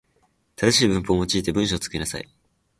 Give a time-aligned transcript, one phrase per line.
[0.55, 2.27] 正しい文法を用いて文章を作りなさい。